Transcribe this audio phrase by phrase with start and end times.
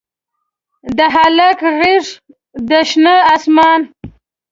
[0.97, 2.05] د هلک غیږ
[2.69, 3.81] د شنه اسمان